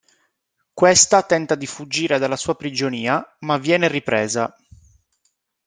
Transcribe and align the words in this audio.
Questa 0.73 1.21
tenta 1.21 1.53
di 1.53 1.67
fuggire 1.67 2.17
dalla 2.17 2.35
sua 2.35 2.55
prigionia, 2.55 3.23
ma 3.41 3.59
viene 3.59 3.87
ripresa. 3.87 4.51